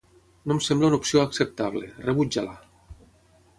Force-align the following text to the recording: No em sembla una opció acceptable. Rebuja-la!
No 0.51 0.55
em 0.55 0.61
sembla 0.67 0.87
una 0.87 0.99
opció 1.01 1.21
acceptable. 1.25 1.93
Rebuja-la! 2.09 2.59